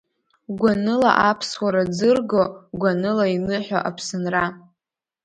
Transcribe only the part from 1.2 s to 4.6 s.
аԥсуара ӡырго, Гәаныла иныҳәо Аԥсынра…